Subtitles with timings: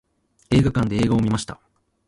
[0.49, 1.59] 映画館で映画を観ました。